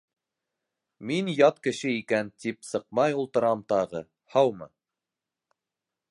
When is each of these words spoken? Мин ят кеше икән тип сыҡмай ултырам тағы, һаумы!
Мин 1.09 1.27
ят 1.39 1.59
кеше 1.67 1.91
икән 1.97 2.31
тип 2.45 2.65
сыҡмай 2.69 3.17
ултырам 3.23 3.61
тағы, 3.73 4.01
һаумы! 4.37 4.69